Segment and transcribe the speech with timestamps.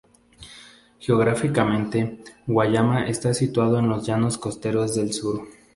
[0.99, 5.47] Geográficamente, Guayama está situado en los llanos costeros del sur.